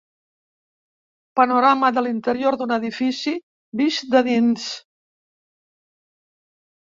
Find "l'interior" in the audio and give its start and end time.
2.05-2.55